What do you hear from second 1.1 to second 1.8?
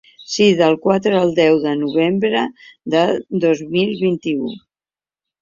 al deu de